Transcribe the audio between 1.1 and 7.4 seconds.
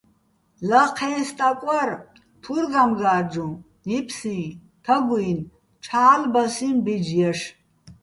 სტაკ ვარ, თურ გამგა́რჯუჼ, ნიფსიჼ, თაგუჲნი̆, ჩა́ლბასიჼ ბეჯ ჲაშ.